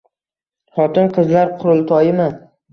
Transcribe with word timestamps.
Xotin-qizlar 0.77 1.53
qurultoyimi? 1.63 2.29